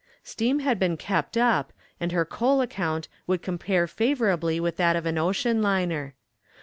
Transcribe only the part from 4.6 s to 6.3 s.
that of an ocean liner.